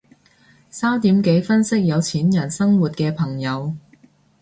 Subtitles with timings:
[0.67, 3.75] 三點幾分析有錢人生活嘅朋友